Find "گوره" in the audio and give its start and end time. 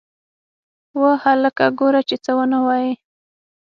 1.79-2.01